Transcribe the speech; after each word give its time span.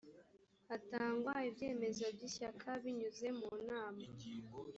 hatangwa 0.69 1.33
ibyemezo 1.49 2.05
by 2.15 2.21
ishyaka 2.29 2.67
binyuze 2.83 3.27
mu 3.39 3.49
nama 3.67 4.05